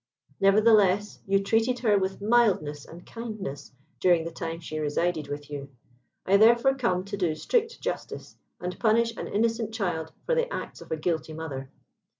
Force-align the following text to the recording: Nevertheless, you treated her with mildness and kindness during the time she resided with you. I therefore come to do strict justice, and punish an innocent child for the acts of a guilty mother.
Nevertheless, 0.39 1.19
you 1.27 1.43
treated 1.43 1.77
her 1.77 1.95
with 1.95 2.21
mildness 2.21 2.85
and 2.85 3.05
kindness 3.05 3.71
during 3.99 4.23
the 4.25 4.31
time 4.31 4.59
she 4.59 4.79
resided 4.79 5.27
with 5.27 5.47
you. 5.51 5.69
I 6.25 6.37
therefore 6.37 6.73
come 6.73 7.05
to 7.05 7.15
do 7.17 7.35
strict 7.35 7.79
justice, 7.79 8.35
and 8.59 8.79
punish 8.79 9.15
an 9.15 9.27
innocent 9.27 9.75
child 9.75 10.11
for 10.25 10.33
the 10.33 10.51
acts 10.51 10.81
of 10.81 10.91
a 10.91 10.97
guilty 10.97 11.33
mother. 11.33 11.69